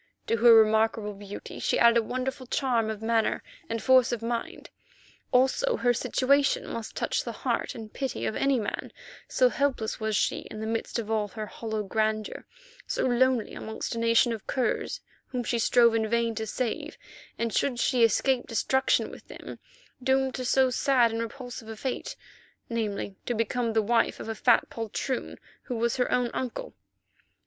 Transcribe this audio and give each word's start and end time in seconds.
To 0.25 0.37
her 0.37 0.51
remarkable 0.55 1.13
beauty 1.13 1.59
she 1.59 1.77
added 1.77 1.97
a 1.97 2.01
wonderful 2.01 2.47
charm 2.47 2.89
of 2.89 3.03
manner 3.03 3.43
and 3.69 3.83
force 3.83 4.11
of 4.11 4.23
mind. 4.23 4.71
Also 5.31 5.77
her 5.77 5.93
situation 5.93 6.65
must 6.67 6.95
touch 6.95 7.23
the 7.23 7.31
heart 7.45 7.75
and 7.75 7.93
pity 7.93 8.25
of 8.25 8.35
any 8.35 8.59
man, 8.59 8.91
so 9.27 9.49
helpless 9.49 9.99
was 9.99 10.15
she 10.15 10.39
in 10.49 10.59
the 10.59 10.65
midst 10.65 10.97
of 10.97 11.11
all 11.11 11.27
her 11.27 11.45
hollow 11.45 11.83
grandeur, 11.83 12.47
so 12.87 13.05
lonely 13.05 13.53
amongst 13.53 13.93
a 13.93 13.99
nation 13.99 14.33
of 14.33 14.47
curs 14.47 15.01
whom 15.27 15.43
she 15.43 15.59
strove 15.59 15.93
in 15.93 16.09
vain 16.09 16.33
to 16.33 16.47
save, 16.47 16.97
and 17.37 17.53
should 17.53 17.79
she 17.79 18.03
escape 18.03 18.47
destruction 18.47 19.11
with 19.11 19.27
them, 19.27 19.59
doomed 20.01 20.33
to 20.33 20.43
so 20.45 20.71
sad 20.71 21.11
and 21.11 21.21
repulsive 21.21 21.69
a 21.69 21.75
fate, 21.75 22.15
namely 22.71 23.17
to 23.27 23.35
become 23.35 23.73
the 23.73 23.83
wife 23.83 24.19
of 24.19 24.27
a 24.27 24.33
fat 24.33 24.67
poltroon 24.71 25.37
who 25.65 25.75
was 25.75 25.97
her 25.97 26.11
own 26.11 26.31
uncle. 26.33 26.73